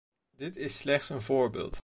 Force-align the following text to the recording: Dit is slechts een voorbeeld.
Dit 0.37 0.55
is 0.57 0.77
slechts 0.77 1.09
een 1.09 1.21
voorbeeld. 1.21 1.79